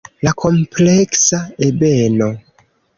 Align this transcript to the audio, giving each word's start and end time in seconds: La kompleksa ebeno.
La 0.27 0.31
kompleksa 0.43 1.43
ebeno. 1.71 2.35